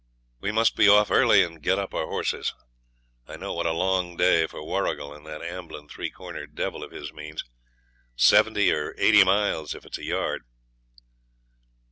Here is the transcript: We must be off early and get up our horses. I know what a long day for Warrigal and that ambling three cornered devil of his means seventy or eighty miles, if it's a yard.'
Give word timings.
We 0.39 0.51
must 0.51 0.75
be 0.75 0.89
off 0.89 1.11
early 1.11 1.43
and 1.43 1.61
get 1.61 1.77
up 1.77 1.93
our 1.93 2.07
horses. 2.07 2.55
I 3.27 3.37
know 3.37 3.53
what 3.53 3.67
a 3.67 3.71
long 3.71 4.17
day 4.17 4.47
for 4.47 4.63
Warrigal 4.65 5.13
and 5.13 5.27
that 5.27 5.43
ambling 5.43 5.89
three 5.89 6.09
cornered 6.09 6.55
devil 6.55 6.83
of 6.83 6.89
his 6.89 7.13
means 7.13 7.43
seventy 8.15 8.71
or 8.73 8.95
eighty 8.97 9.23
miles, 9.23 9.75
if 9.75 9.85
it's 9.85 9.99
a 9.99 10.03
yard.' 10.03 10.41